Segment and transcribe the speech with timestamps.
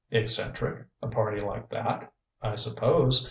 [0.09, 2.11] Eccentric, a party like that?
[2.41, 3.19] I suppose.